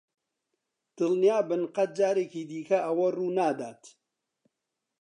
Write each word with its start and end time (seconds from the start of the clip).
دڵنیابن 0.97 1.61
قەت 1.75 1.89
جارێکی 1.99 2.43
دیکە 2.49 2.77
ئەوە 2.85 3.07
ڕوونادات. 3.15 3.81